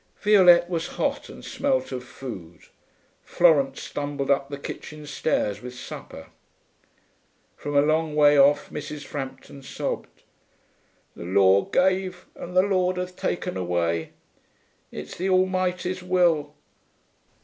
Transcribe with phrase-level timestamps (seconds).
[0.19, 2.61] Violette was hot and smelt of food.
[3.23, 6.29] Florence stumbled up the kitchen stairs with supper.
[7.55, 9.05] From a long way off Mrs.
[9.05, 10.23] Frampton sobbed,
[11.15, 14.13] 'The Lord gave, and the Lord hath taken away....
[14.91, 16.55] It's the Almighty's will....